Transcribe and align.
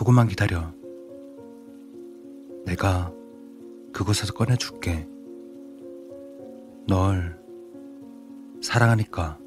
조금만 0.00 0.28
기다려. 0.28 0.72
내가 2.64 3.12
그곳에서 3.92 4.32
꺼내줄게. 4.32 5.06
널 6.88 7.38
사랑하니까. 8.62 9.38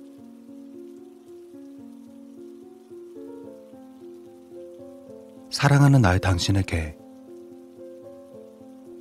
사랑하는 5.49 6.01
나의 6.01 6.19
당신에게 6.19 6.99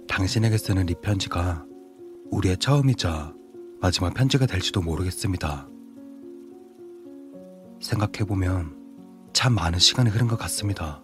당신에게 0.09 0.57
쓰는 0.57 0.89
이 0.89 0.95
편지가 1.03 1.67
우리의 2.31 2.57
처음이자 2.57 3.35
마지막 3.79 4.15
편지가 4.15 4.47
될지도 4.47 4.81
모르겠습니다. 4.81 5.69
생각해보면 7.83 8.75
참 9.35 9.55
많은 9.55 9.79
시간이 9.79 10.09
흐른 10.09 10.29
것 10.29 10.39
같습니다. 10.39 11.03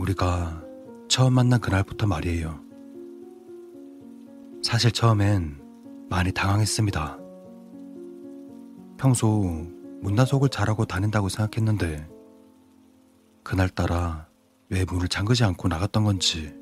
우리가 0.00 0.64
처음 1.08 1.34
만난 1.34 1.60
그날부터 1.60 2.06
말이에요. 2.06 2.58
사실 4.62 4.92
처음엔 4.92 5.60
많이 6.08 6.32
당황했습니다. 6.32 7.18
평소 8.96 9.28
문단속을 10.00 10.48
잘하고 10.48 10.86
다닌다고 10.86 11.28
생각했는데 11.28 12.08
그날따라 13.42 14.26
왜 14.70 14.84
문을 14.84 15.08
잠그지 15.08 15.44
않고 15.44 15.68
나갔던 15.68 16.04
건지 16.04 16.54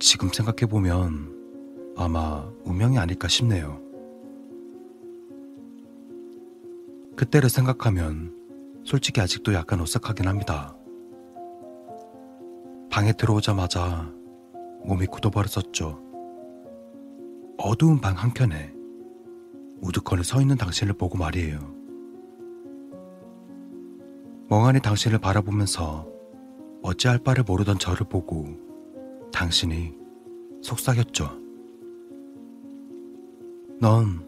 지금 0.00 0.28
생각해보면 0.30 1.94
아마 1.96 2.48
운명이 2.64 2.98
아닐까 2.98 3.28
싶네요. 3.28 3.80
그때를 7.16 7.48
생각하면 7.50 8.34
솔직히 8.84 9.20
아직도 9.20 9.54
약간 9.54 9.80
오싹하긴 9.80 10.26
합니다. 10.28 10.77
방에 12.90 13.12
들어오자마자 13.12 14.12
몸이 14.84 15.06
굳어버렸었죠. 15.06 16.00
어두운 17.58 18.00
방 18.00 18.14
한켠에 18.16 18.72
우두커니 19.80 20.24
서 20.24 20.40
있는 20.40 20.56
당신을 20.56 20.94
보고 20.94 21.18
말이에요. 21.18 21.58
멍하니 24.48 24.80
당신을 24.80 25.18
바라보면서 25.18 26.08
어찌할 26.82 27.18
바를 27.18 27.44
모르던 27.44 27.78
저를 27.78 28.06
보고 28.08 28.46
당신이 29.32 29.94
속삭였죠. 30.62 31.38
넌 33.80 34.26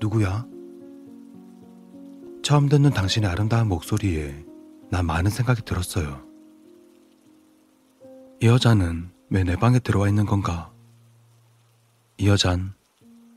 누구야? 0.00 0.46
처음 2.42 2.68
듣는 2.68 2.90
당신의 2.90 3.30
아름다운 3.30 3.68
목소리에 3.68 4.44
난 4.90 5.06
많은 5.06 5.30
생각이 5.30 5.62
들었어요. 5.62 6.29
이 8.42 8.46
여자는 8.46 9.10
왜 9.30 9.44
내 9.44 9.54
방에 9.56 9.78
들어와 9.78 10.08
있는 10.08 10.26
건가? 10.26 10.72
이 12.18 12.28
여잔 12.28 12.72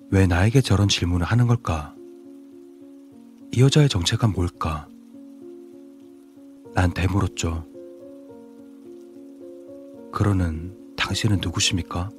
왜 0.10 0.26
나에게 0.28 0.62
저런 0.62 0.88
질문을 0.88 1.26
하는 1.26 1.48
걸까? 1.48 1.94
이 3.52 3.62
여자의 3.62 3.90
정체가 3.90 4.28
뭘까? 4.28 4.88
난 6.74 6.92
되물었죠. 6.94 7.66
그러는 10.12 10.76
당신은 10.96 11.40
누구십니까? 11.42 12.10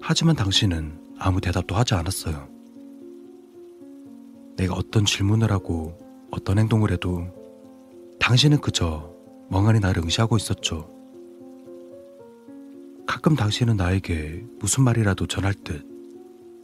하지만 0.00 0.36
당신은 0.36 0.92
아무 1.18 1.40
대답도 1.40 1.74
하지 1.74 1.94
않았어요. 1.94 2.48
내가 4.56 4.74
어떤 4.74 5.04
질문을 5.04 5.50
하고 5.50 5.98
어떤 6.30 6.58
행동을 6.58 6.92
해도 6.92 7.26
당신은 8.20 8.60
그저 8.60 9.11
멍하니 9.52 9.80
나를 9.80 10.02
응시하고 10.02 10.38
있었죠. 10.38 10.88
가끔 13.06 13.36
당신은 13.36 13.76
나에게 13.76 14.46
무슨 14.58 14.82
말이라도 14.82 15.26
전할 15.26 15.52
듯 15.52 15.86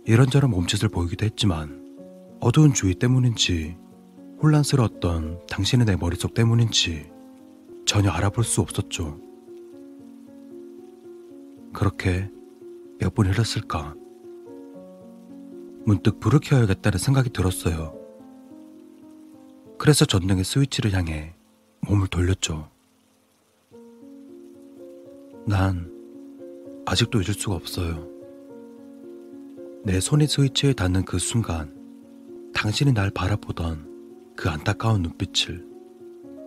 이런저런 0.06 0.50
몸짓을 0.50 0.88
보이기도 0.88 1.26
했지만 1.26 1.84
어두운 2.40 2.72
주의 2.72 2.94
때문인지 2.94 3.76
혼란스러웠던 4.42 5.46
당신의 5.50 5.84
내 5.84 5.96
머릿속 5.96 6.32
때문인지 6.32 7.10
전혀 7.84 8.10
알아볼 8.10 8.42
수 8.42 8.62
없었죠. 8.62 9.20
그렇게 11.74 12.30
몇번 13.00 13.26
흘렀을까? 13.26 13.94
문득 15.84 16.20
불을 16.20 16.40
켜야겠다는 16.42 16.98
생각이 16.98 17.30
들었어요. 17.34 17.94
그래서 19.78 20.06
전등의 20.06 20.42
스위치를 20.44 20.94
향해 20.94 21.34
몸을 21.82 22.06
돌렸죠. 22.08 22.77
난 25.48 25.90
아직도 26.84 27.22
잊을 27.22 27.32
수가 27.32 27.54
없어요. 27.56 28.06
내 29.82 29.98
손이 29.98 30.26
스위치에 30.26 30.74
닿는 30.74 31.06
그 31.06 31.18
순간, 31.18 31.74
당신이 32.52 32.92
날 32.92 33.08
바라보던 33.08 34.34
그 34.36 34.50
안타까운 34.50 35.00
눈빛을 35.00 35.66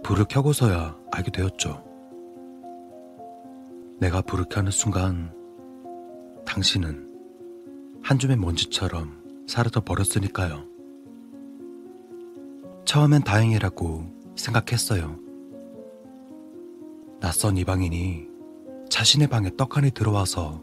불을 0.04 0.26
켜고서야 0.26 1.00
알게 1.12 1.32
되었죠. 1.32 1.84
내가 4.00 4.22
불을 4.22 4.46
켜는 4.50 4.70
순간, 4.70 5.34
당신은 6.46 7.10
한 8.04 8.20
줌의 8.20 8.38
먼지처럼 8.38 9.46
사라져 9.48 9.82
버렸으니까요. 9.82 10.64
처음엔 12.86 13.24
다행이라고 13.24 14.36
생각했어요. 14.36 15.18
낯선 17.20 17.58
이방인이 17.58 18.31
자신의 18.92 19.28
방에 19.30 19.50
떡하니 19.58 19.92
들어와서 19.92 20.62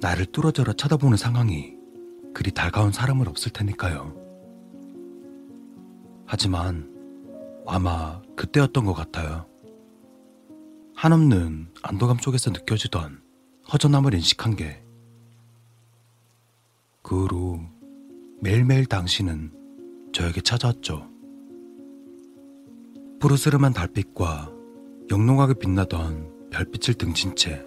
나를 0.00 0.24
뚫어져라 0.26 0.72
쳐다보는 0.72 1.18
상황이 1.18 1.74
그리 2.32 2.50
달가운 2.50 2.90
사람은 2.90 3.28
없을 3.28 3.52
테니까요. 3.52 4.14
하지만 6.26 6.90
아마 7.66 8.22
그때였던 8.36 8.86
것 8.86 8.94
같아요. 8.94 9.46
한없는 10.96 11.68
안도감 11.82 12.16
속에서 12.18 12.50
느껴지던 12.50 13.20
허전함을 13.70 14.14
인식한 14.14 14.56
게 14.56 14.84
그 17.04 17.24
후로 17.24 17.60
매일매일 18.40 18.86
당신은 18.86 19.52
저에게 20.14 20.40
찾아왔죠. 20.40 21.06
푸르스름한 23.20 23.74
달빛과 23.74 24.50
영롱하게 25.10 25.54
빛나던 25.60 26.23
별빛을 26.54 26.94
등진 26.94 27.34
채 27.34 27.66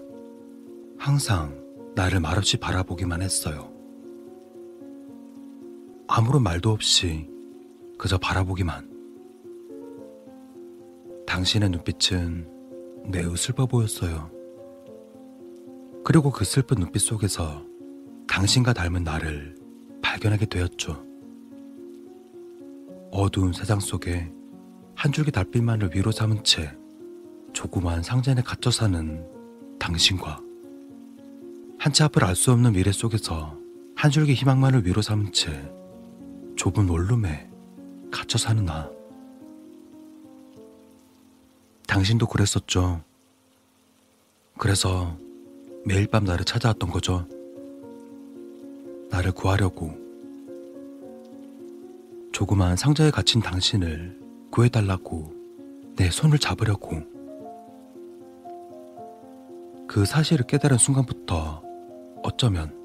항상 0.96 1.62
나를 1.94 2.20
말없이 2.20 2.56
바라보기만 2.56 3.20
했어요. 3.20 3.70
아무런 6.06 6.42
말도 6.42 6.70
없이 6.70 7.28
그저 7.98 8.16
바라보기만. 8.16 8.88
당신의 11.26 11.68
눈빛은 11.68 12.48
매우 13.10 13.36
슬퍼 13.36 13.66
보였어요. 13.66 14.30
그리고 16.02 16.30
그 16.30 16.46
슬픈 16.46 16.78
눈빛 16.78 17.00
속에서 17.00 17.62
당신과 18.26 18.72
닮은 18.72 19.04
나를 19.04 19.54
발견하게 20.00 20.46
되었죠. 20.46 21.04
어두운 23.10 23.52
세상 23.52 23.80
속에 23.80 24.32
한 24.94 25.12
줄기 25.12 25.30
달빛만을 25.30 25.90
위로 25.94 26.10
삼은 26.10 26.42
채 26.44 26.77
조그마한 27.58 28.04
상자 28.04 28.30
안에 28.30 28.42
갇혀 28.42 28.70
사는 28.70 29.26
당신과 29.80 30.40
한치 31.76 32.04
앞을 32.04 32.24
알 32.24 32.36
수 32.36 32.52
없는 32.52 32.72
미래 32.72 32.92
속에서 32.92 33.58
한 33.96 34.12
줄기 34.12 34.32
희망만을 34.34 34.86
위로 34.86 35.02
삼은 35.02 35.32
채 35.32 35.50
좁은 36.54 36.88
원룸에 36.88 37.50
갇혀 38.12 38.38
사는 38.38 38.64
나. 38.64 38.88
당신도 41.88 42.28
그랬었죠. 42.28 43.02
그래서 44.56 45.18
매일 45.84 46.06
밤 46.06 46.22
나를 46.22 46.44
찾아왔던 46.44 46.90
거죠. 46.90 47.26
나를 49.10 49.32
구하려고. 49.32 49.98
조그마한 52.30 52.76
상자에 52.76 53.10
갇힌 53.10 53.42
당신을 53.42 54.16
구해달라고 54.52 55.34
내 55.96 56.08
손을 56.08 56.38
잡으려고. 56.38 57.17
그 59.88 60.04
사실을 60.04 60.46
깨달은 60.46 60.76
순간부터 60.78 61.62
어쩌면 62.22 62.76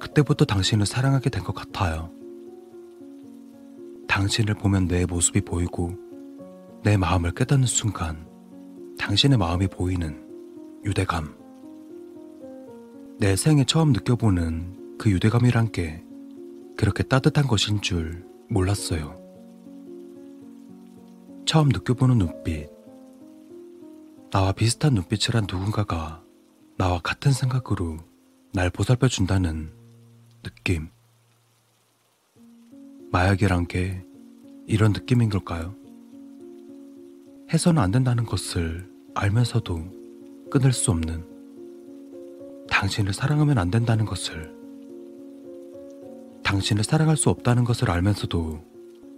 그때부터 0.00 0.44
당신을 0.44 0.84
사랑하게 0.84 1.30
된 1.30 1.44
것 1.44 1.54
같아요. 1.54 2.10
당신을 4.08 4.54
보면 4.54 4.88
내 4.88 5.06
모습이 5.06 5.42
보이고 5.42 5.92
내 6.82 6.96
마음을 6.96 7.32
깨닫는 7.32 7.66
순간 7.66 8.26
당신의 8.98 9.38
마음이 9.38 9.68
보이는 9.68 10.24
유대감. 10.84 11.36
내 13.18 13.36
생에 13.36 13.64
처음 13.64 13.92
느껴보는 13.92 14.96
그 14.98 15.10
유대감이란 15.10 15.72
게 15.72 16.02
그렇게 16.76 17.02
따뜻한 17.02 17.46
것인 17.46 17.80
줄 17.80 18.24
몰랐어요. 18.48 19.16
처음 21.46 21.68
느껴보는 21.68 22.18
눈빛. 22.18 22.75
나와 24.36 24.52
비슷한 24.52 24.92
눈빛을 24.92 25.34
한 25.34 25.46
누군가가 25.50 26.22
나와 26.76 27.00
같은 27.02 27.32
생각으로 27.32 27.96
날 28.52 28.68
보살펴 28.68 29.08
준다는 29.08 29.72
느낌. 30.42 30.90
마약이란 33.10 33.66
게 33.66 34.04
이런 34.66 34.92
느낌인 34.92 35.30
걸까요? 35.30 35.74
해서는 37.50 37.82
안 37.82 37.90
된다는 37.90 38.26
것을 38.26 38.86
알면서도 39.14 39.80
끊을 40.50 40.74
수 40.74 40.90
없는 40.90 41.24
당신을 42.68 43.14
사랑하면 43.14 43.56
안 43.56 43.70
된다는 43.70 44.04
것을 44.04 44.54
당신을 46.44 46.84
사랑할 46.84 47.16
수 47.16 47.30
없다는 47.30 47.64
것을 47.64 47.90
알면서도 47.90 48.62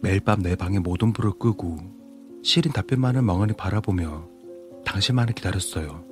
매일 0.00 0.20
밤 0.20 0.42
내 0.42 0.54
방의 0.54 0.78
모든 0.78 1.12
불을 1.12 1.32
끄고 1.40 1.80
시린 2.44 2.72
달빛만을 2.72 3.22
멍하니 3.22 3.54
바라보며 3.54 4.37
당신만을 4.88 5.34
기다렸어요. 5.34 6.02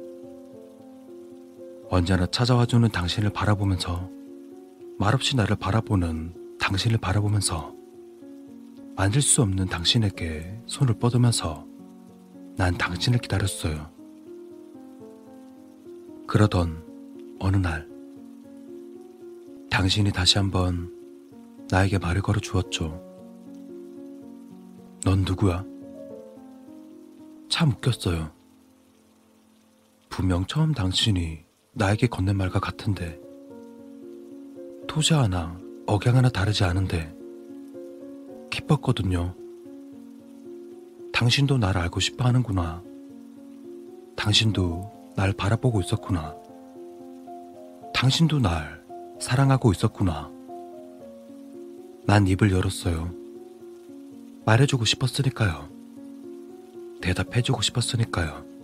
언제나 1.88 2.26
찾아와주는 2.26 2.90
당신을 2.90 3.30
바라보면서 3.30 4.10
말없이 4.98 5.34
나를 5.34 5.56
바라보는 5.56 6.58
당신을 6.58 6.98
바라보면서 6.98 7.74
만질 8.94 9.22
수 9.22 9.40
없는 9.40 9.66
당신에게 9.66 10.60
손을 10.66 10.98
뻗으면서 10.98 11.66
난 12.56 12.76
당신을 12.76 13.18
기다렸어요. 13.18 13.90
그러던 16.26 16.84
어느 17.38 17.56
날, 17.56 17.88
당신이 19.70 20.12
다시 20.12 20.36
한번 20.36 20.92
나에게 21.70 21.98
말을 21.98 22.20
걸어 22.20 22.40
주었죠. 22.40 23.02
넌 25.04 25.20
누구야? 25.20 25.64
참 27.48 27.70
웃겼어요. 27.70 28.35
분명 30.16 30.46
처음 30.46 30.72
당신이 30.72 31.44
나에게 31.72 32.06
건넨 32.06 32.38
말과 32.38 32.58
같은데, 32.58 33.20
토시 34.88 35.12
하나, 35.12 35.60
억양 35.86 36.16
하나 36.16 36.30
다르지 36.30 36.64
않은데, 36.64 37.14
기뻤거든요. 38.48 39.34
당신도 41.12 41.58
날 41.58 41.76
알고 41.76 42.00
싶어 42.00 42.24
하는구나. 42.24 42.82
당신도 44.16 45.12
날 45.16 45.34
바라보고 45.34 45.82
있었구나. 45.82 46.34
당신도 47.92 48.38
날 48.38 48.82
사랑하고 49.20 49.70
있었구나. 49.70 50.30
난 52.06 52.26
입을 52.26 52.52
열었어요. 52.52 53.10
말해주고 54.46 54.86
싶었으니까요. 54.86 55.68
대답해주고 57.02 57.60
싶었으니까요. 57.60 58.55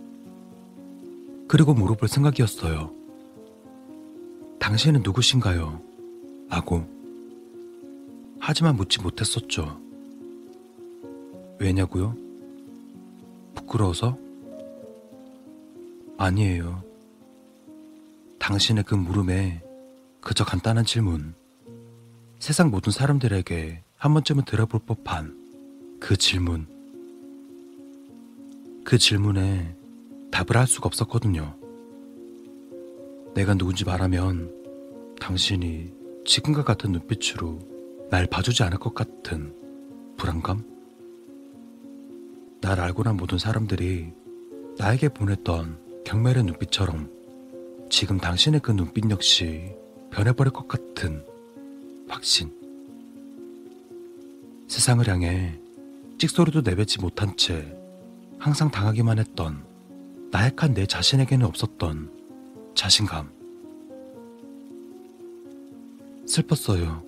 그리고 1.53 1.75
물어볼 1.75 2.07
생각이었어요. 2.07 2.91
당신은 4.59 5.03
누구신가요? 5.03 5.79
라고. 6.49 6.83
하지만 8.39 8.75
묻지 8.75 8.99
못했었죠. 8.99 9.79
왜냐고요? 11.59 12.17
부끄러워서? 13.53 14.17
아니에요. 16.17 16.83
당신의 18.39 18.85
그 18.85 18.95
물음에 18.95 19.61
그저 20.21 20.43
간단한 20.43 20.85
질문. 20.85 21.35
세상 22.39 22.71
모든 22.71 22.91
사람들에게 22.91 23.83
한 23.97 24.13
번쯤은 24.15 24.45
들어볼 24.45 24.79
법한 24.87 25.99
그 25.99 26.17
질문. 26.17 26.65
그 28.83 28.97
질문에 28.97 29.82
답을 30.33 30.57
할 30.57 30.65
수가 30.65 30.87
없었거든요. 30.87 31.55
내가 33.35 33.53
누군지 33.53 33.85
말하면 33.85 34.51
당신이 35.19 35.93
지금과 36.25 36.63
같은 36.63 36.91
눈빛으로 36.91 37.59
날 38.09 38.25
봐주지 38.25 38.63
않을 38.63 38.79
것 38.79 38.95
같은 38.95 39.55
불안감? 40.17 40.63
날 42.61 42.79
알고 42.79 43.03
난 43.03 43.15
모든 43.15 43.37
사람들이 43.37 44.11
나에게 44.79 45.09
보냈던 45.09 46.03
경멸의 46.03 46.43
눈빛처럼 46.45 47.11
지금 47.91 48.17
당신의 48.17 48.61
그 48.61 48.71
눈빛 48.71 49.09
역시 49.11 49.75
변해버릴 50.09 50.51
것 50.51 50.67
같은 50.67 51.23
확신. 52.07 52.51
세상을 54.67 55.07
향해 55.07 55.59
찍소리도 56.17 56.61
내뱉지 56.61 57.01
못한 57.01 57.37
채 57.37 57.77
항상 58.39 58.71
당하기만 58.71 59.19
했던 59.19 59.72
나약한 60.33 60.73
내 60.73 60.87
자신에게는 60.87 61.45
없었던 61.45 62.73
자신감. 62.73 63.29
슬펐어요. 66.25 67.03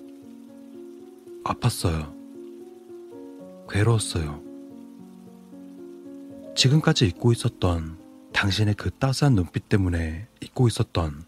아팠어요. 1.42 2.14
괴로웠어요. 3.68 4.40
지금까지 6.54 7.08
잊고 7.08 7.32
있었던 7.32 7.98
당신의 8.32 8.74
그 8.74 8.90
따스한 8.92 9.34
눈빛 9.34 9.68
때문에 9.68 10.28
잊고 10.40 10.68
있었던 10.68 11.24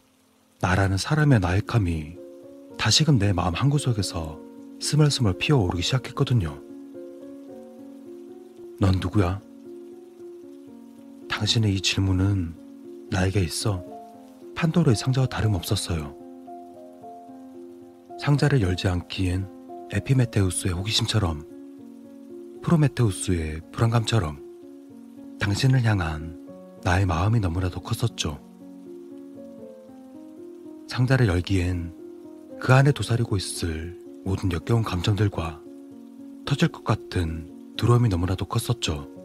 나라는 0.61 0.99
사람의 0.99 1.41
나약함이 1.41 2.17
다시금 2.79 3.19
내 3.19 3.33
마음 3.33 3.55
한구석에서 3.55 4.39
스멀스멀 4.81 5.39
피어오르기 5.39 5.83
시작했거든요. 5.83 6.63
넌 8.79 9.01
누구야? 9.01 9.48
당신의 11.39 11.73
이 11.73 11.81
질문은 11.81 12.53
나에게 13.13 13.41
있어 13.41 13.85
판도르의 14.57 14.97
상자와 14.97 15.29
다름없었어요. 15.29 16.17
상자를 18.19 18.61
열지 18.61 18.89
않기엔 18.89 19.49
에피메테우스의 19.93 20.75
호기심처럼 20.75 21.45
프로메테우스의 22.61 23.61
불안감처럼 23.71 24.43
당신을 25.39 25.85
향한 25.85 26.45
나의 26.83 27.07
마음이 27.07 27.39
너무나도 27.39 27.83
컸었죠. 27.83 28.41
상자를 30.89 31.29
열기엔 31.29 31.95
그 32.59 32.75
안에 32.75 32.91
도사리고 32.91 33.37
있을 33.37 33.97
모든 34.25 34.51
역겨운 34.51 34.83
감정들과 34.83 35.63
터질 36.45 36.67
것 36.67 36.83
같은 36.83 37.49
두려움이 37.77 38.09
너무나도 38.09 38.47
컸었죠. 38.47 39.18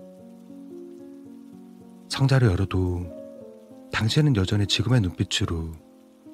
상자를 2.14 2.48
열어도 2.48 3.02
당신은 3.92 4.36
여전히 4.36 4.68
지금의 4.68 5.02
눈빛으로 5.02 5.72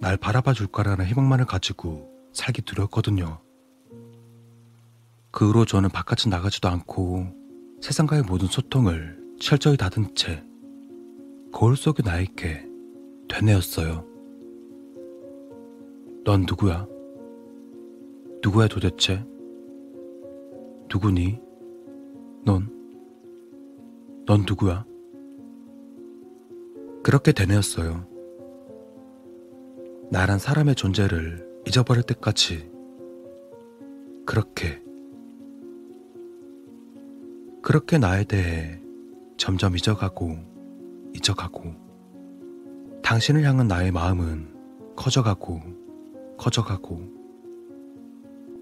날 0.01 0.17
바라봐 0.17 0.51
줄 0.51 0.67
거라는 0.67 1.05
희망만을 1.05 1.45
가지고 1.45 2.11
살기 2.33 2.63
두려웠거든요. 2.63 3.39
그 5.31 5.47
후로 5.47 5.63
저는 5.63 5.89
바깥은 5.89 6.29
나가지도 6.29 6.67
않고 6.67 7.27
세상과의 7.81 8.23
모든 8.23 8.47
소통을 8.47 9.17
철저히 9.39 9.77
닫은 9.77 10.15
채 10.15 10.43
거울 11.53 11.77
속의 11.77 12.03
나에게 12.03 12.67
되뇌었어요. 13.29 14.05
넌 16.25 16.41
누구야? 16.45 16.85
누구야 18.43 18.67
도대체? 18.67 19.25
누구니? 20.91 21.39
넌? 22.43 22.69
넌 24.25 24.43
누구야? 24.45 24.83
그렇게 27.03 27.31
되뇌었어요. 27.31 28.05
나란 30.11 30.39
사람의 30.39 30.75
존재를 30.75 31.47
잊어버릴 31.67 32.03
때까지 32.03 32.69
그렇게 34.25 34.81
그렇게 37.61 37.97
나에 37.97 38.23
대해 38.23 38.81
점점 39.37 39.75
잊어가고 39.75 40.37
잊어가고 41.15 41.73
당신을 43.03 43.43
향한 43.43 43.67
나의 43.67 43.91
마음은 43.91 44.55
커져가고 44.95 45.61
커져가고 46.37 47.01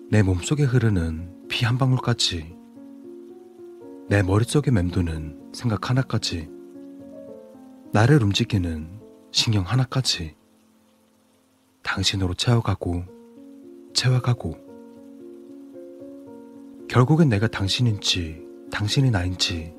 내 0.09 0.21
몸속에 0.23 0.63
흐르는 0.63 1.47
피 1.47 1.65
한 1.65 1.77
방울까지 1.77 2.55
내 4.09 4.21
머릿속에 4.23 4.71
맴도는 4.71 5.51
생각 5.53 5.89
하나까지 5.89 6.49
나를 7.93 8.21
움직이는 8.21 8.99
신경 9.31 9.63
하나까지 9.63 10.35
당신으로 11.83 12.33
채워가고 12.33 13.03
채워가고 13.93 14.57
결국엔 16.89 17.29
내가 17.29 17.47
당신인지 17.47 18.45
당신이 18.71 19.11
나인지 19.11 19.73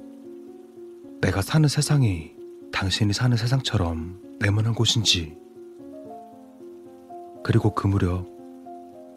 내가 1.21 1.43
사는 1.43 1.69
세상이 1.69 2.35
당신이 2.73 3.13
사는 3.13 3.37
세상처럼 3.37 4.39
네모난 4.41 4.75
곳인지 4.75 5.37
그리고 7.45 7.75
그 7.75 7.87
무렵 7.87 8.27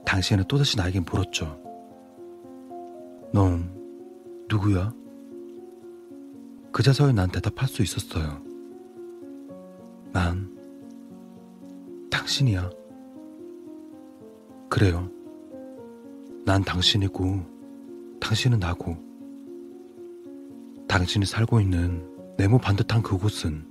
당신은 0.05 0.45
또다시 0.47 0.77
나에게 0.77 0.99
물었죠. 1.01 1.59
넌 3.33 3.71
누구야? 4.49 4.93
그제서야 6.71 7.11
난 7.13 7.29
대답할 7.29 7.67
수 7.67 7.81
있었어요. 7.81 8.50
난 10.11 10.49
당신이야. 12.09 12.69
그래요. 14.69 15.09
난 16.45 16.63
당신이고 16.63 18.19
당신은 18.19 18.59
나고 18.59 18.97
당신이 20.87 21.25
살고 21.25 21.61
있는 21.61 22.05
네모 22.37 22.57
반듯한 22.57 23.01
그곳은 23.01 23.65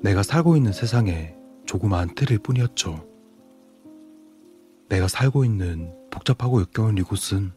내가 0.00 0.22
살고 0.22 0.56
있는 0.56 0.72
세상의 0.72 1.36
조그마한 1.66 2.14
틀일 2.14 2.38
뿐이었죠. 2.38 3.06
내가 4.88 5.08
살고 5.08 5.44
있는 5.44 5.92
복잡하고 6.10 6.60
역겨운 6.60 6.96
이곳은 6.98 7.52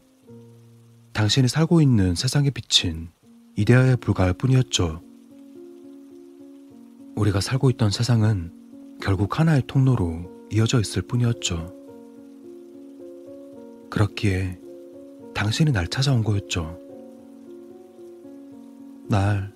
당신이 1.12 1.48
살고 1.48 1.80
있는 1.80 2.14
세상에 2.14 2.50
비친 2.50 3.10
이데아에 3.56 3.96
불과할 3.96 4.34
뿐이었죠. 4.34 5.07
우리가 7.18 7.40
살고 7.40 7.70
있던 7.70 7.90
세상은 7.90 8.52
결국 9.00 9.38
하나의 9.38 9.62
통로로 9.66 10.48
이어져 10.50 10.80
있을 10.80 11.02
뿐이었죠. 11.02 11.74
그렇기에 13.90 14.58
당신이 15.34 15.72
날 15.72 15.86
찾아온 15.88 16.22
거였죠. 16.22 16.78
날 19.08 19.52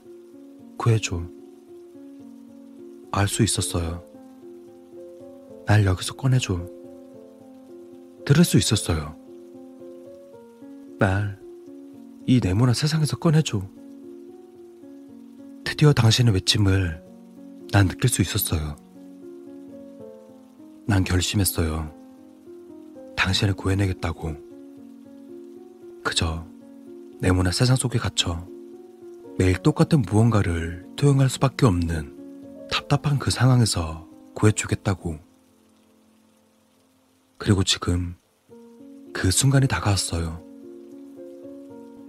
구해줘. 0.76 1.22
알 3.12 3.28
수 3.28 3.42
있었어요. 3.42 4.02
날 5.66 5.84
여기서 5.84 6.14
꺼내줘. 6.14 6.66
들을 8.24 8.44
수 8.44 8.58
있었어요. 8.58 9.16
날 10.98 11.42
이 12.26 12.40
네모난 12.40 12.74
세상에서 12.74 13.16
꺼내줘. 13.16 13.60
드디어 15.64 15.92
당신의 15.92 16.34
외침을 16.34 17.02
난 17.72 17.88
느낄 17.88 18.10
수 18.10 18.20
있었어요. 18.20 18.76
난 20.86 21.04
결심했어요. 21.04 21.90
당신을 23.16 23.54
구해내겠다고. 23.54 24.36
그저 26.04 26.46
네모난 27.20 27.50
세상 27.50 27.76
속에 27.76 27.98
갇혀 27.98 28.46
매일 29.38 29.56
똑같은 29.62 30.02
무언가를 30.02 30.86
투영할 30.96 31.30
수밖에 31.30 31.64
없는 31.64 32.68
답답한 32.70 33.18
그 33.18 33.30
상황에서 33.30 34.06
구해주겠다고. 34.34 35.18
그리고 37.38 37.64
지금 37.64 38.16
그 39.14 39.30
순간이 39.30 39.66
다가왔어요. 39.66 40.44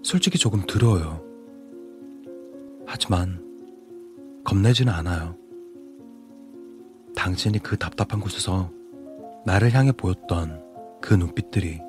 솔직히 0.03 0.37
조금 0.37 0.65
두려워요. 0.65 1.23
하지만 2.85 3.41
겁내지는 4.43 4.91
않아요. 4.91 5.41
당신이 7.23 7.59
그 7.59 7.77
답답한 7.77 8.19
곳에서 8.19 8.69
나를 9.45 9.73
향해 9.73 9.93
보였던 9.93 10.61
그 11.01 11.13
눈빛들이, 11.13 11.79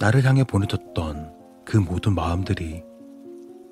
나를 0.00 0.24
향해 0.24 0.42
보내줬던 0.42 1.32
그 1.64 1.76
모든 1.76 2.16
마음들이 2.16 2.82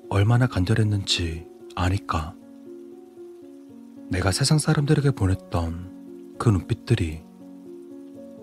얼마나 0.09 0.47
간절했는지 0.47 1.45
아니까. 1.75 2.33
내가 4.07 4.31
세상 4.31 4.59
사람들에게 4.59 5.11
보냈던 5.11 6.37
그 6.39 6.47
눈빛들이 6.47 7.21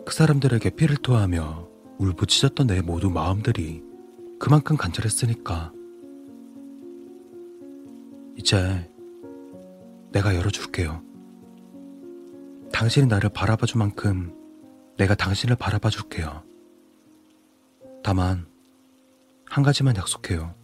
그 0.05 0.13
사람들에게 0.13 0.69
피를 0.69 0.99
토하며 0.99 1.67
울부짖었던 1.97 2.67
내 2.67 2.83
모든 2.83 3.15
마음들이 3.15 3.83
그만큼 4.39 4.77
간절했으니까. 4.77 5.73
이제 8.37 8.87
내가 10.13 10.37
열어줄게요. 10.37 11.08
당신이 12.79 13.09
나를 13.09 13.31
바라봐 13.31 13.67
줄 13.67 13.81
만큼 13.81 14.33
내가 14.99 15.17
당신을 15.17 15.57
바라봐 15.57 15.91
줄게요. 15.91 16.45
다만, 18.05 18.47
한 19.47 19.65
가지만 19.65 19.97
약속해요. 19.97 20.55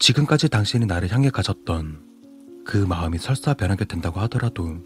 지금까지 0.00 0.48
당신이 0.48 0.86
나를 0.86 1.12
향해 1.12 1.30
가졌던 1.30 2.64
그 2.64 2.76
마음이 2.76 3.18
설사 3.18 3.54
변하게 3.54 3.84
된다고 3.84 4.18
하더라도 4.22 4.80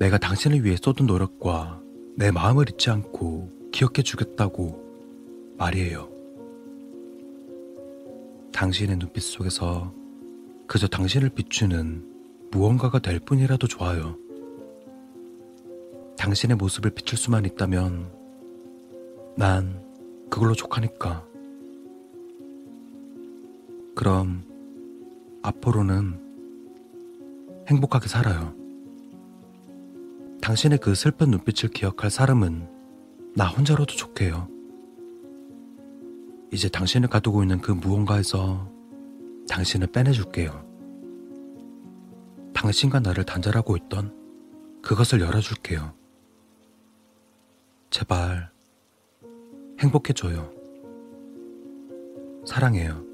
내가 0.00 0.18
당신을 0.18 0.64
위해 0.64 0.76
쏟은 0.82 1.06
노력과 1.06 1.80
내 2.16 2.32
마음을 2.32 2.68
잊지 2.68 2.90
않고 2.90 3.70
기억해 3.70 4.02
주겠다고 4.02 5.54
말이에요. 5.58 6.10
당신의 8.52 8.96
눈빛 8.96 9.20
속에서 9.20 9.94
그저 10.66 10.88
당신을 10.88 11.28
비추는 11.28 12.50
무언가가 12.50 12.98
될 12.98 13.20
뿐이라도 13.20 13.68
좋아요. 13.68 14.23
당신의 16.24 16.56
모습을 16.56 16.90
비출 16.92 17.18
수만 17.18 17.44
있다면 17.44 18.10
난 19.36 19.84
그걸로 20.30 20.54
족하니까. 20.54 21.22
그럼 23.94 24.42
앞으로는 25.42 26.18
행복하게 27.68 28.08
살아요. 28.08 28.54
당신의 30.40 30.78
그 30.78 30.94
슬픈 30.94 31.30
눈빛을 31.30 31.68
기억할 31.68 32.10
사람은 32.10 32.70
나 33.36 33.46
혼자로도 33.46 33.94
좋게요. 33.94 34.48
이제 36.50 36.70
당신을 36.70 37.10
가두고 37.10 37.42
있는 37.42 37.60
그 37.60 37.70
무언가에서 37.70 38.66
당신을 39.50 39.88
빼내줄게요. 39.88 40.64
당신과 42.54 43.00
나를 43.00 43.24
단절하고 43.24 43.76
있던 43.76 44.14
그것을 44.80 45.20
열어줄게요. 45.20 46.03
제발 47.94 48.50
행복해줘요. 49.78 50.52
사랑해요. 52.44 53.04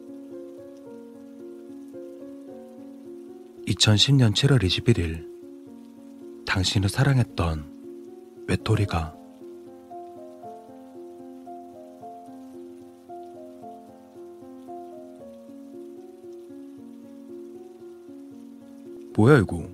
2010년 3.66 4.32
7월 4.32 4.62
21일 4.62 6.46
당신을 6.46 6.88
사랑했던 6.88 8.46
외톨이가 8.48 9.14
뭐야 19.14 19.40
이거? 19.40 19.68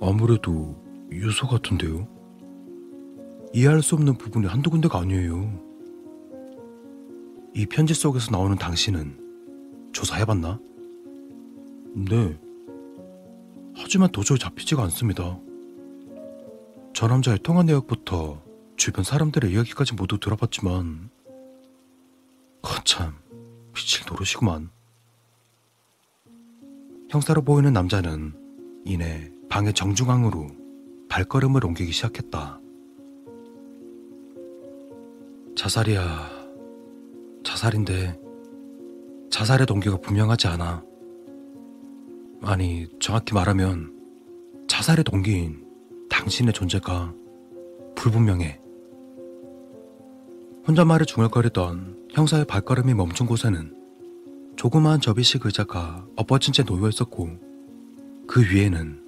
아무래도 0.00 0.74
유서 1.12 1.46
같은데요? 1.46 2.21
이해할 3.54 3.82
수 3.82 3.94
없는 3.94 4.16
부분이 4.16 4.46
한두 4.46 4.70
군데가 4.70 4.98
아니에요. 4.98 5.60
이 7.54 7.66
편지 7.66 7.92
속에서 7.92 8.30
나오는 8.30 8.56
당신은 8.56 9.90
조사해봤나? 9.92 10.58
네. 11.94 12.40
하지만 13.74 14.10
도저히 14.10 14.38
잡히지가 14.38 14.82
않습니다. 14.84 15.38
저 16.94 17.06
남자의 17.08 17.38
통화 17.42 17.62
내역부터 17.62 18.42
주변 18.76 19.04
사람들의 19.04 19.52
이야기까지 19.52 19.94
모두 19.94 20.18
들어봤지만, 20.18 21.10
거참, 22.62 23.14
미칠 23.74 24.06
노릇이구만. 24.08 24.70
형사로 27.10 27.42
보이는 27.42 27.70
남자는 27.72 28.32
이내 28.86 29.30
방의 29.50 29.74
정중앙으로 29.74 30.48
발걸음을 31.10 31.66
옮기기 31.66 31.92
시작했다. 31.92 32.61
자살이야. 35.62 36.28
자살인데 37.44 38.18
자살의 39.30 39.64
동기가 39.64 39.96
분명하지 39.98 40.48
않아. 40.48 40.82
아니, 42.42 42.88
정확히 42.98 43.32
말하면 43.32 43.94
자살의 44.66 45.04
동기인 45.04 45.64
당신의 46.10 46.52
존재가 46.52 47.14
불분명해. 47.94 48.60
혼잣말에 50.66 51.04
중얼거리던 51.04 52.08
형사의 52.10 52.44
발걸음이 52.46 52.94
멈춘 52.94 53.28
곳에는 53.28 53.72
조그마한 54.56 55.00
접이식 55.00 55.46
의자가 55.46 56.04
엎어진 56.16 56.52
채 56.52 56.64
놓여 56.64 56.88
있었고 56.88 57.38
그 58.26 58.42
위에는 58.42 59.00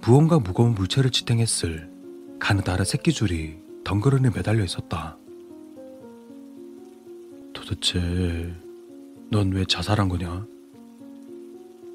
무언가 0.00 0.38
무거운 0.38 0.72
물체를 0.72 1.10
지탱했을 1.10 1.90
가느다란 2.38 2.86
새끼줄이 2.86 3.58
덩그러니 3.84 4.30
매달려 4.34 4.64
있었다. 4.64 5.18
도대체 7.64 8.54
넌 9.30 9.50
왜 9.52 9.64
자살한 9.64 10.08
거냐? 10.10 10.46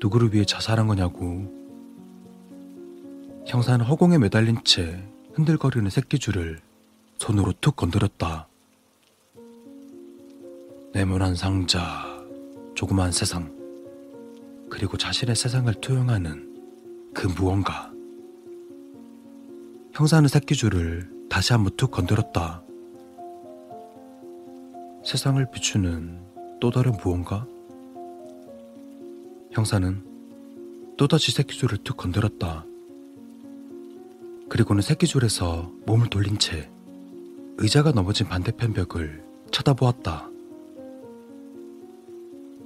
누구를 0.02 0.34
위해 0.34 0.44
자살한 0.44 0.88
거냐고. 0.88 1.48
형사는 3.46 3.86
허공에 3.86 4.18
매달린 4.18 4.58
채 4.64 5.04
흔들거리는 5.34 5.90
새끼줄을 5.90 6.60
손으로 7.18 7.54
툭 7.62 7.76
건드렸다. 7.76 8.48
네모난 10.94 11.36
상자, 11.36 12.04
조그마한 12.74 13.12
세상, 13.12 13.56
그리고 14.72 14.98
자신의 14.98 15.36
세상을 15.36 15.72
투영하는 15.76 17.12
그 17.14 17.28
무언가. 17.28 17.92
형사는 19.94 20.28
새끼줄을 20.28 21.10
다시 21.30 21.54
한번 21.54 21.76
툭 21.78 21.92
건드렸다. 21.92 22.64
세상을 25.10 25.44
비추는 25.50 26.20
또 26.62 26.70
다른 26.70 26.92
무언가? 27.04 27.48
형사는 29.50 30.04
또다시 30.98 31.32
새끼줄을 31.32 31.80
툭 31.80 31.98
건드렸다. 31.98 32.64
그리고는 34.50 34.84
새끼줄에서 34.84 35.72
몸을 35.88 36.12
돌린 36.12 36.38
채 36.38 36.70
의자가 37.58 37.92
넘어진 37.92 38.28
반대편 38.28 38.74
벽을 38.74 39.26
쳐다보았다. 39.50 40.30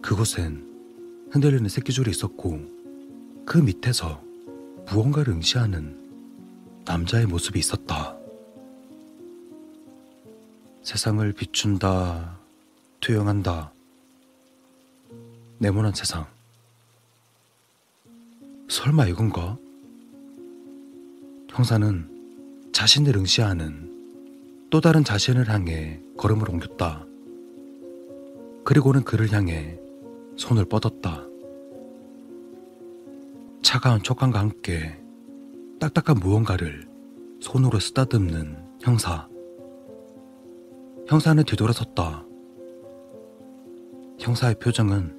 그곳엔 0.01 1.29
흔들리는 1.31 1.69
새끼줄이 1.69 2.11
있었고 2.11 2.59
그 3.45 3.57
밑에서 3.57 4.21
무언가를 4.91 5.31
응시하는 5.31 6.83
남자의 6.83 7.25
모습이 7.25 7.57
있었다. 7.57 8.17
세상을 10.83 11.31
비춘다, 11.31 12.37
투영한다. 12.99 13.71
네모난 15.59 15.93
세상. 15.93 16.27
설마 18.67 19.07
이건가? 19.07 19.57
형사는 21.49 22.69
자신을 22.73 23.15
응시하는 23.15 24.67
또 24.69 24.81
다른 24.81 25.05
자신을 25.05 25.47
향해 25.47 26.01
걸음을 26.17 26.49
옮겼다. 26.49 27.05
그리고는 28.65 29.03
그를 29.05 29.31
향해 29.31 29.79
손을 30.35 30.65
뻗었다. 30.65 31.25
차가운 33.61 34.03
촉감과 34.03 34.37
함께 34.37 35.01
딱딱한 35.79 36.17
무언가를 36.19 36.85
손으로 37.39 37.79
쓰다듬는 37.79 38.79
형사. 38.81 39.32
형사는 41.13 41.43
뒤돌아섰다. 41.43 42.25
형사의 44.17 44.55
표정은 44.55 45.15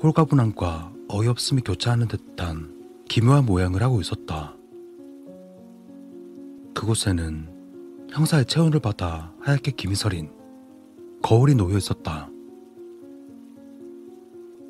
홀가분함과 0.00 0.92
어이없음이 1.08 1.62
교차하는 1.62 2.06
듯한 2.06 3.02
기묘한 3.08 3.44
모양을 3.44 3.82
하고 3.82 4.00
있었다. 4.00 4.54
그곳에는 6.76 8.08
형사의 8.12 8.44
체온을 8.44 8.78
받아 8.78 9.34
하얗게 9.40 9.72
서린 9.96 10.30
거울이 11.22 11.56
놓여 11.56 11.76
있었다. 11.76 12.30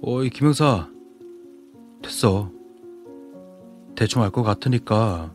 어이, 0.00 0.30
김형사. 0.30 0.90
됐어. 2.02 2.50
대충 3.94 4.22
알 4.22 4.30
것 4.30 4.42
같으니까 4.42 5.34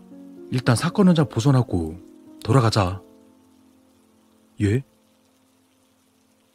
일단 0.49 0.75
사건 0.75 1.09
현장 1.09 1.29
보존하고 1.29 1.95
돌아가자. 2.43 3.03
예? 4.61 4.83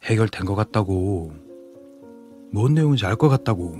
해결된 0.06 0.44
것 0.46 0.54
같다고. 0.54 1.32
뭔 2.52 2.74
내용인지 2.74 3.04
알 3.06 3.16
것 3.16 3.28
같다고. 3.28 3.74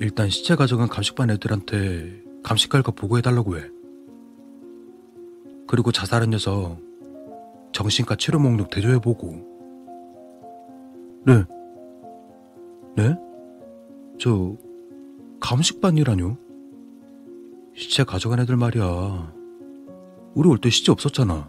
일단 0.00 0.28
시체 0.28 0.56
가져간 0.56 0.88
감식반 0.88 1.30
애들한테 1.30 2.22
감식 2.42 2.70
결과 2.70 2.92
보고해달라고 2.92 3.58
해. 3.58 3.62
그리고 5.66 5.92
자살한 5.92 6.30
녀석 6.30 6.78
정신과 7.72 8.16
치료 8.16 8.38
목록 8.38 8.70
대조해보고. 8.70 9.54
네. 11.26 11.44
네? 12.96 13.16
저 14.18 14.56
감식반이라뇨? 15.40 16.36
시체 17.74 18.04
가져간 18.04 18.40
애들 18.40 18.56
말이야. 18.56 19.32
우리 20.34 20.48
올 20.48 20.58
때 20.58 20.70
시체 20.70 20.92
없었잖아. 20.92 21.48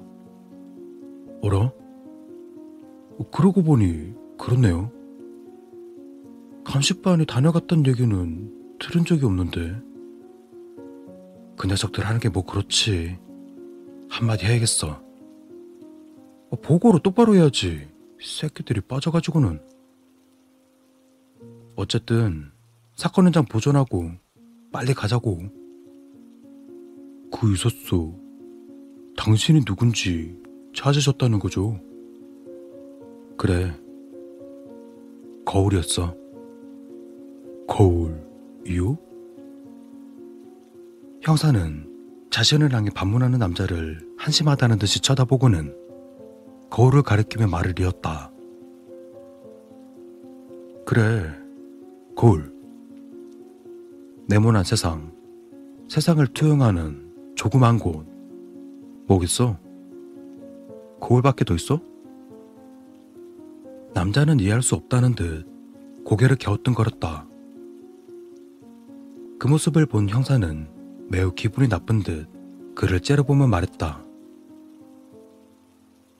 어라? 1.42 1.72
어, 3.18 3.30
그러고 3.32 3.64
보니 3.64 4.14
그렇네요. 4.38 4.92
감식반이 6.66 7.26
다녀갔단 7.26 7.86
얘기는 7.88 8.78
들은 8.80 9.06
적이 9.06 9.26
없는데. 9.26 9.82
그 11.58 11.68
녀석들 11.68 12.06
하는 12.06 12.20
게 12.20 12.30
뭐 12.30 12.44
그렇지. 12.46 13.18
한마디 14.10 14.46
해야겠어. 14.46 15.02
어, 16.50 16.56
보고로 16.62 17.00
똑바로 17.00 17.36
해야지. 17.36 17.88
새끼들이 18.22 18.82
빠져가지고는. 18.82 19.60
어쨌든 21.76 22.52
사건 22.96 23.26
현장 23.26 23.46
보존하고 23.46 24.12
빨리 24.72 24.94
가자고. 24.94 25.40
그 27.32 27.54
있었어. 27.54 28.14
당신이 29.18 29.64
누군지 29.66 30.38
찾으셨다는 30.76 31.40
거죠. 31.40 31.80
그래. 33.38 33.72
거울이었어. 35.46 36.16
거울이요? 37.68 38.98
형사는 41.22 41.90
자신을 42.30 42.74
향해 42.74 42.90
반문하는 42.94 43.40
남자를 43.40 44.00
한심하다는 44.18 44.78
듯이 44.78 45.00
쳐다보고는 45.02 45.76
거울을 46.70 47.04
가리키며 47.04 47.48
말을 47.48 47.80
이었다. 47.80 48.32
그래, 50.86 51.24
거울. 52.16 52.54
네모난 54.28 54.64
세상, 54.64 55.12
세상을 55.88 56.26
투영하는 56.28 57.34
조그만 57.36 57.80
곳. 57.80 58.06
뭐겠어? 59.08 59.58
거울밖에 61.00 61.46
더 61.46 61.56
있어? 61.56 61.80
남자는 64.06 64.40
이해할 64.40 64.62
수 64.62 64.76
없다는 64.76 65.16
듯 65.16 65.48
고개를 66.06 66.36
갸우뚱거렸다. 66.36 67.26
그 69.40 69.48
모습을 69.48 69.88
본 69.88 70.10
형사는 70.10 70.70
매우 71.10 71.32
기분이 71.34 71.68
나쁜 71.68 72.04
듯 72.04 72.28
그를 72.76 73.00
째려보며 73.00 73.48
말했다. 73.48 74.04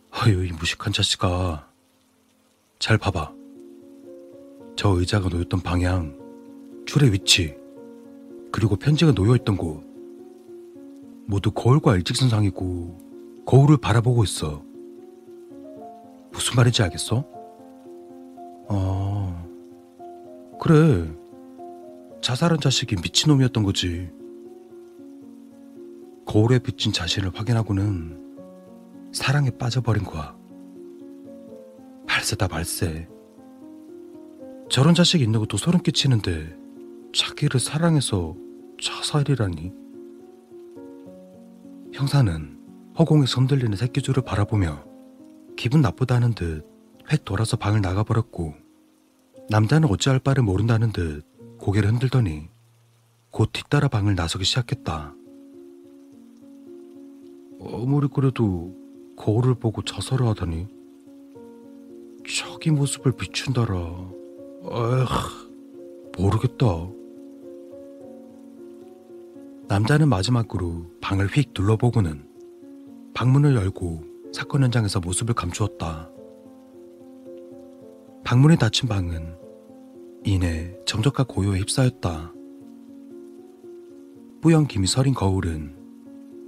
아유, 0.10 0.46
이 0.48 0.52
무식한 0.52 0.94
자식아. 0.94 1.68
잘 2.80 2.98
봐봐. 2.98 3.32
저 4.76 4.90
의자가 4.90 5.30
놓였던 5.30 5.60
방향, 5.62 6.18
줄의 6.88 7.14
위치, 7.14 7.56
그리고 8.52 8.78
편지가 8.78 9.12
놓여있던 9.12 9.58
곳. 9.58 9.84
모두 11.28 11.52
거울과 11.52 11.98
일직선상이고 11.98 13.44
거울을 13.46 13.78
바라보고 13.78 14.24
있어. 14.24 14.64
무슨 16.32 16.56
말인지 16.56 16.82
알겠어? 16.82 17.35
아, 18.68 19.46
그래. 20.60 21.10
자살한 22.22 22.60
자식이 22.60 22.96
미친놈이었던 22.96 23.64
거지. 23.64 24.10
거울에 26.26 26.58
비친 26.60 26.92
자신을 26.92 27.32
확인하고는 27.34 29.12
사랑에 29.14 29.52
빠져버린 29.52 30.04
거야. 30.04 30.36
발세다 32.08 32.48
발세. 32.48 33.08
저런 34.70 34.96
자식이 34.96 35.24
있는 35.24 35.40
것도 35.40 35.58
소름 35.58 35.82
끼치는데 35.82 36.58
자기를 37.14 37.60
사랑해서 37.60 38.36
자살이라니. 38.82 39.72
형사는 41.94 42.60
허공에 42.98 43.26
손들리는 43.26 43.78
새끼줄을 43.78 44.24
바라보며 44.24 44.84
기분 45.56 45.82
나쁘다는 45.82 46.34
듯 46.34 46.66
획 47.12 47.24
돌아서 47.26 47.58
방을 47.58 47.82
나가버렸고 47.82 48.54
남자는 49.50 49.90
어찌할 49.90 50.20
바를 50.20 50.44
모른다는 50.44 50.92
듯 50.92 51.24
고개를 51.60 51.90
흔들더니 51.92 52.50
곧 53.32 53.50
뒤따라 53.54 53.88
방을 53.88 54.16
나서기 54.16 54.46
시작했다. 54.46 55.14
아무리 57.62 58.08
그래도 58.08 58.76
거울을 59.18 59.56
보고 59.56 59.82
자살을 59.82 60.28
하다니 60.28 60.68
자기 62.28 62.72
모습을 62.72 63.12
비춘다라. 63.12 63.76
에휴, 64.64 65.06
모르겠다. 66.18 66.66
남자는 69.68 70.10
마지막으로 70.10 70.86
방을 71.02 71.28
휙 71.28 71.54
둘러보고는 71.54 72.28
방문을 73.14 73.56
열고 73.56 74.04
사건 74.34 74.64
현장에서 74.64 75.00
모습을 75.00 75.34
감추었다. 75.36 76.10
방문이 78.26 78.58
닫힌 78.58 78.90
방은 78.90 79.38
이내 80.24 80.76
점적과 80.88 81.26
고요에 81.26 81.60
휩싸였다. 81.60 82.34
뿌연 84.42 84.66
김이 84.66 84.88
서린 84.88 85.14
거울은 85.14 85.76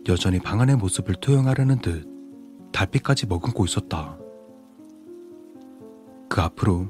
여전히 0.07 0.39
방 0.39 0.59
안의 0.59 0.77
모습을 0.77 1.13
투영하려는 1.21 1.77
듯 1.79 2.07
달빛까지 2.71 3.27
머금고 3.27 3.63
있었다. 3.65 4.17
그 6.27 6.41
앞으로 6.41 6.87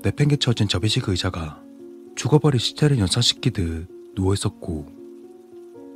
내팽개쳐진 0.00 0.68
접이식 0.68 1.06
의자가 1.06 1.62
죽어버린 2.16 2.58
시체를 2.58 2.98
연상시키듯 2.98 3.90
누워있었고 4.14 4.86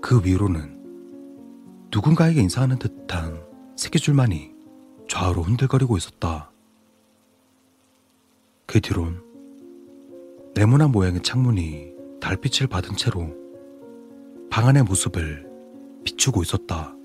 그 0.02 0.20
위로는 0.22 1.88
누군가에게 1.90 2.42
인사하는 2.42 2.78
듯한 2.78 3.42
새끼줄만이 3.76 4.52
좌우로 5.08 5.44
흔들거리고 5.44 5.96
있었다. 5.96 6.51
그 8.72 8.80
뒤론 8.80 9.22
네모난 10.54 10.92
모양의 10.92 11.22
창문이 11.22 11.92
달빛을 12.22 12.68
받은 12.68 12.96
채로 12.96 13.28
방 14.50 14.66
안의 14.66 14.84
모습을 14.84 15.46
비추고 16.04 16.40
있었다. 16.40 16.96